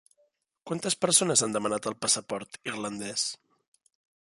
Quantes 0.69 0.95
persones 1.05 1.43
han 1.47 1.53
demanat 1.57 1.91
el 1.91 1.97
passaport 2.07 2.59
irlandès? 2.73 3.29